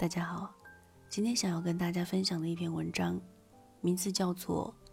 [0.00, 0.50] 大家好，
[1.10, 3.20] 今天想要跟大家分享的一篇文章，
[3.82, 4.74] 名字叫做《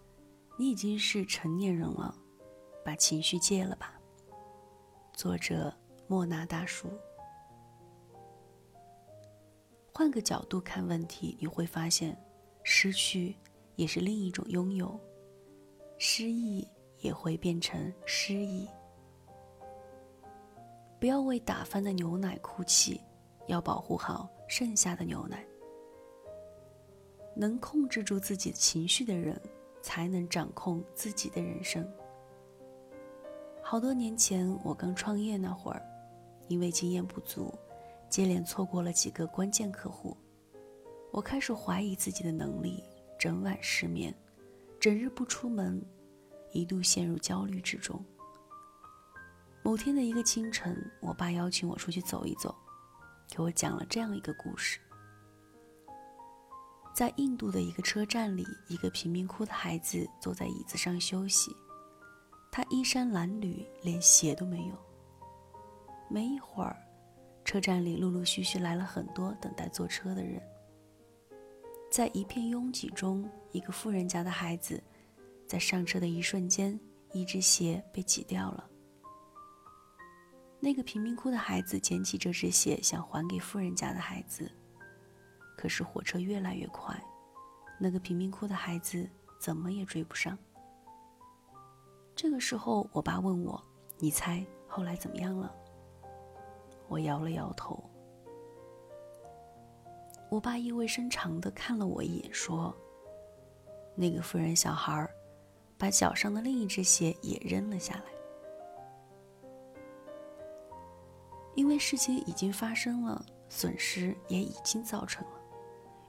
[0.59, 2.13] 你已经是成年人了，
[2.83, 3.97] 把情绪戒了吧》。
[5.17, 5.73] 作者
[6.07, 6.89] 莫那大叔。
[9.93, 12.13] 换个角度看问题，你会发现，
[12.61, 13.33] 失去
[13.77, 14.99] 也是另一种拥有，
[15.97, 16.67] 失意
[16.99, 18.67] 也会变成失意。
[20.99, 22.99] 不要为打翻的牛奶哭泣，
[23.47, 24.29] 要保护好。
[24.47, 25.45] 剩下的牛奶，
[27.35, 29.39] 能控制住自己情绪的人，
[29.81, 31.87] 才能掌控自己的人生。
[33.61, 35.85] 好多年前，我刚创业那会儿，
[36.47, 37.53] 因为经验不足，
[38.09, 40.15] 接连错过了几个关键客户，
[41.11, 42.81] 我开始怀疑自己的能力，
[43.19, 44.15] 整晚失眠，
[44.79, 45.85] 整日不出门，
[46.53, 48.01] 一度陷入焦虑之中。
[49.61, 52.55] 某天的一个清晨，我爸邀请我出去走一走。
[53.29, 54.79] 给我讲了这样一个故事：
[56.95, 61.55] 在印度的一个车站里，一个贫民窟的孩子坐在椅子上休息，
[62.51, 64.75] 他衣衫褴褛，连鞋都没有。
[66.09, 66.75] 没一会儿，
[67.43, 70.41] 车站里陆陆续续来了很多等待坐车的人。
[71.91, 74.81] 在一片拥挤中，一个富人家的孩子
[75.45, 76.79] 在上车的一瞬间，
[77.13, 78.69] 一只鞋被挤掉了。
[80.67, 84.51] 那个贫民窟的孩子捡起这只鞋，想还给富人家的孩子。
[85.57, 86.93] 可是火车越来越快，
[87.79, 89.09] 那个贫民窟的孩子
[89.39, 90.37] 怎么也追不上。
[92.13, 93.63] 这个时候，我爸问我
[93.97, 95.55] ：“你猜后来怎么样了？”
[96.89, 97.81] 我摇了摇头。
[100.29, 102.75] 我爸意味深长地看了我一眼，说
[103.95, 105.09] ：“那个富人小孩，
[105.77, 108.03] 把脚上的另一只鞋也扔了下来。”
[111.57, 115.41] 因为事情已经发生了，损失也已经造成了，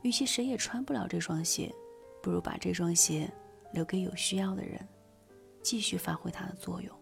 [0.02, 1.74] 与其谁也穿不了这双鞋，
[2.22, 3.32] 不如把这双鞋
[3.72, 4.86] 留给有需要的人，
[5.62, 6.94] 继续发挥它的作用。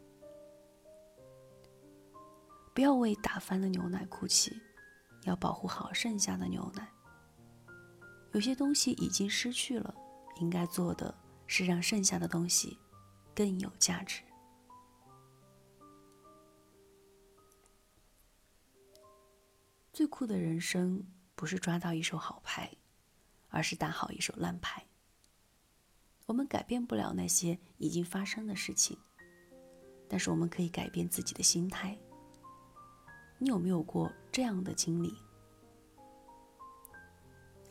[2.73, 4.53] 不要为打翻的牛奶哭泣，
[5.25, 6.89] 要保护好剩下的牛奶。
[8.31, 9.93] 有些东西已经失去了，
[10.37, 11.13] 应该做的
[11.49, 12.79] 是让剩下的东西
[13.35, 14.23] 更有价值。
[19.97, 21.03] 最酷的人生
[21.35, 22.71] 不是抓到一手好牌，
[23.49, 24.85] 而是打好一手烂牌。
[26.27, 28.99] 我们改变不了那些已经发生的事情，
[30.07, 31.99] 但是我们可以改变自己的心态。
[33.39, 35.15] 你有没有过这样的经历？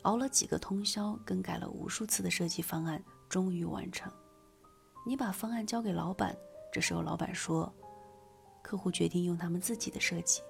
[0.01, 2.99] 熬了几个通宵，更改了无数次的设计方案，
[3.29, 4.11] 终于完成。
[5.05, 6.35] 你把方案交给老板，
[6.73, 7.71] 这时候老板说
[8.63, 10.41] ：“客户决定用他们自己的设计。”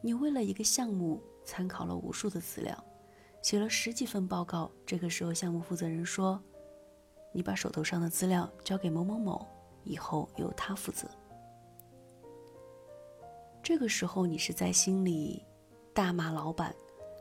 [0.00, 2.84] 你为了一个项目参考了无数的资料，
[3.42, 4.70] 写了十几份报告。
[4.86, 6.40] 这个时候，项目负责人说
[7.34, 9.46] ：“你把手头上的资料交给某某某，
[9.84, 11.08] 以后由他负责。”
[13.62, 15.44] 这个时候，你是在心里
[15.92, 16.74] 大骂老板，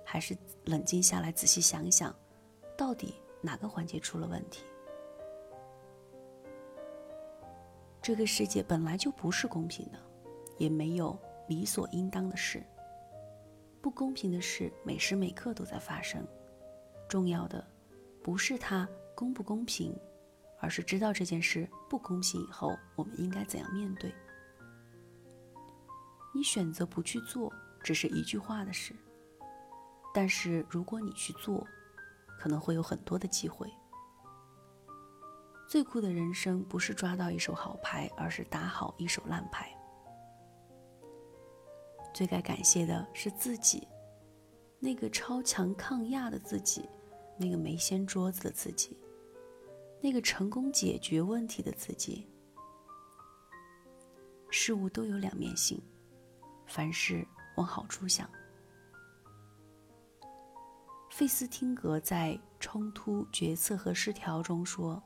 [0.05, 2.15] 还是冷静下来仔细想想，
[2.77, 4.63] 到底哪个环节出了问题？
[8.01, 9.97] 这个世界本来就不是公平的，
[10.57, 11.17] 也没有。
[11.47, 12.63] 理所应当的事，
[13.81, 16.25] 不公平的事每时每刻都在发生。
[17.07, 17.65] 重要的
[18.21, 19.97] 不是它公不公平，
[20.59, 24.13] 而是知道这件事不公平以后，我们应该怎样面对。
[26.35, 28.93] 你选择不去做，只是一句话的事；
[30.13, 31.65] 但是如果你去做，
[32.37, 33.71] 可能会有很多的机会。
[35.69, 39.76] 最酷的人生不是抓到一手好牌，而是打好一手烂牌。
[42.17, 43.87] 最该感谢的是自己，
[44.79, 46.89] 那个超强抗压的自己，
[47.37, 48.97] 那个没掀桌子的自己，
[50.01, 52.27] 那个成功解决问题的自己。
[54.49, 55.79] 事物都有两面性，
[56.65, 57.23] 凡事
[57.55, 58.27] 往好处想。
[61.11, 64.99] 费斯汀格在《冲突、决策和失调》中说：“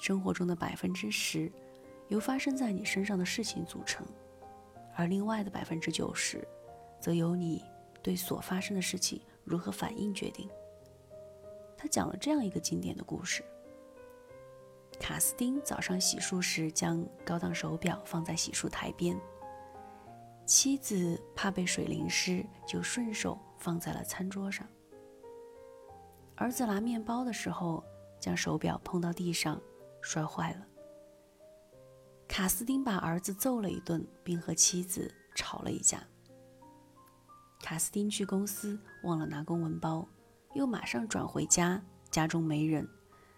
[0.00, 1.52] 生活中的百分之十，
[2.08, 4.06] 由发生在你身上的事情组成。”
[4.98, 6.44] 而另外的百分之九十，
[6.98, 7.64] 则由你
[8.02, 10.50] 对所发生的事情如何反应决定。
[11.76, 13.44] 他讲了这样一个经典的故事：
[14.98, 19.16] 卡斯丁早上洗漱时，将高档手表放在洗漱台边，
[20.44, 24.66] 妻子怕被水淋湿，就顺手放在了餐桌上。
[26.34, 27.84] 儿子拿面包的时候，
[28.18, 29.62] 将手表碰到地上，
[30.02, 30.66] 摔坏了。
[32.28, 36.06] 卡斯丁把儿子揍了一顿，并和妻子吵了一架。
[37.60, 40.06] 卡斯丁去公司忘了拿公文包，
[40.54, 42.88] 又马上转回家，家中没人，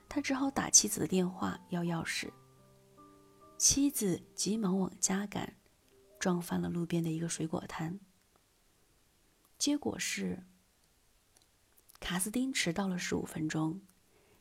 [0.08, 2.30] 他只好打妻子的电话要钥匙。
[3.56, 5.56] 妻子急忙往家赶，
[6.18, 7.98] 撞翻了路边的一个水果摊。
[9.56, 10.44] 结果是，
[12.00, 13.80] 卡斯丁迟到了十五分钟，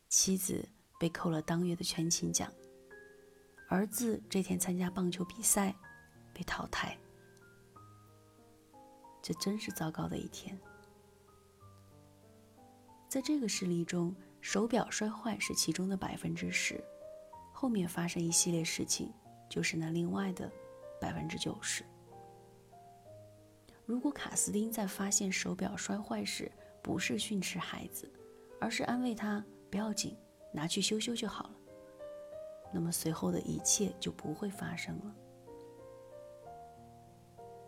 [0.09, 0.67] 妻子
[0.99, 2.51] 被扣了当月的全勤奖，
[3.69, 5.73] 儿子这天参加棒球比赛
[6.33, 6.97] 被淘汰。
[9.21, 10.59] 这真是糟糕的一天。
[13.07, 16.83] 在这个事例中，手表摔坏是其中的百分之十，
[17.53, 19.13] 后面发生一系列事情
[19.47, 20.51] 就是那另外的
[20.99, 21.83] 百分之九十。
[23.85, 26.51] 如果卡斯丁在发现手表摔坏时
[26.81, 28.11] 不是训斥孩子，
[28.59, 30.17] 而是安慰他不要紧，
[30.51, 31.58] 拿去修修就好了，
[32.71, 35.15] 那么随后的一切就不会发生了。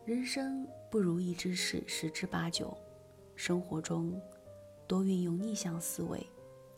[0.06, 2.76] 人生不如意之事十之八九，
[3.36, 4.20] 生活中
[4.88, 6.26] 多运用逆向思维，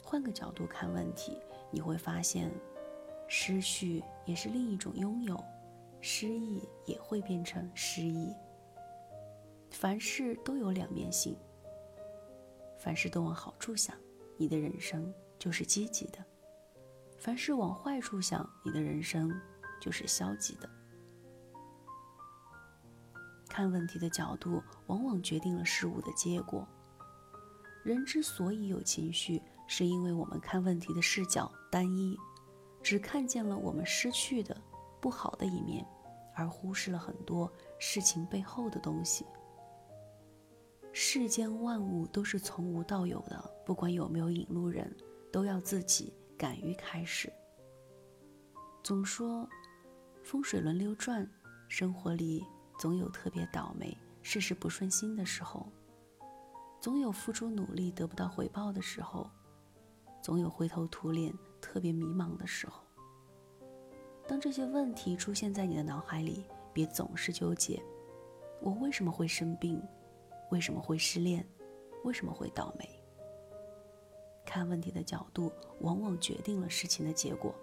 [0.04, 1.38] 换个角度看问题，
[1.72, 2.52] 你会发现，
[3.28, 5.42] 失去也是另一种拥有，
[6.02, 8.34] 失意也会变成失意。
[9.72, 11.36] 凡事都有两面性，
[12.78, 13.98] 凡事都往好处想，
[14.38, 16.20] 你的人生就是积极的；
[17.24, 19.31] 凡事往坏处想，你的人生
[19.80, 20.70] 就是消极的。
[23.48, 26.68] 看问题的角度，往往决定了事物的结果。
[27.81, 32.18] 人之所以有情绪，是因为我们看问题的视角单一，
[32.81, 34.62] 只看见了我们失去的
[35.00, 35.88] 不好的一面，
[36.36, 37.50] 而忽视了很多
[37.80, 39.25] 事情背后的东西。
[40.92, 44.94] 世间万物都是从无到有的，不管有没有引路人，
[45.31, 47.32] 都要自己敢于开始。
[48.84, 49.48] 总说
[50.24, 51.30] 风水轮流转，
[51.68, 52.46] 生活里。
[52.80, 55.72] 总有特别倒霉、事事不顺心的时候，
[56.82, 59.30] 总有付出努力得不到回报的时候，
[60.22, 61.32] 总有灰头土脸、
[61.62, 62.84] 特别迷茫的时候。
[64.28, 67.82] 当这些问题出现在你的脑海里，别总是纠结：
[68.60, 69.82] 我为什么会生病？
[70.50, 71.48] 为什么会失恋？
[72.04, 73.03] 为什么会倒霉？
[74.45, 77.54] 看问题的角度，往往决定了事情的结果。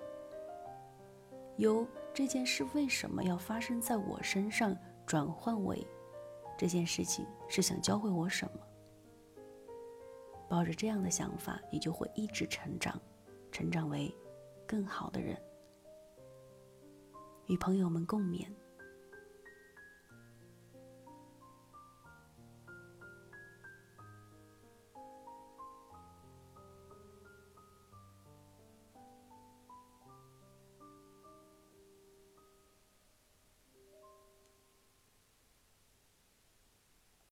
[1.56, 4.76] 由这件事为什么要发生在我身上？
[5.06, 5.84] 转换为
[6.56, 8.60] 这件事情是想教会我什么？
[10.48, 13.00] 抱着这样的想法，你就会一直成长，
[13.50, 14.14] 成长为
[14.68, 15.36] 更好的人。
[17.46, 18.46] 与朋友们共勉。